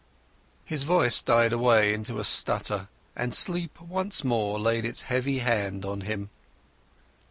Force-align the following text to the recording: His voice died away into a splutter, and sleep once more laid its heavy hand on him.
His 0.65 0.81
voice 0.81 1.21
died 1.21 1.53
away 1.53 1.93
into 1.93 2.17
a 2.17 2.23
splutter, 2.23 2.89
and 3.15 3.35
sleep 3.35 3.79
once 3.79 4.23
more 4.23 4.59
laid 4.59 4.83
its 4.83 5.03
heavy 5.03 5.37
hand 5.37 5.85
on 5.85 6.01
him. 6.01 6.31